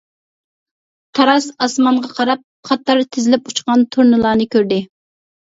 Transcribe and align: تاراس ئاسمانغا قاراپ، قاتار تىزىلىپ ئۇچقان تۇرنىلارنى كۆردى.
تاراس 1.19 1.47
ئاسمانغا 1.65 2.09
قاراپ، 2.21 2.41
قاتار 2.71 3.03
تىزىلىپ 3.17 3.53
ئۇچقان 3.53 3.87
تۇرنىلارنى 3.93 4.51
كۆردى. 4.59 4.83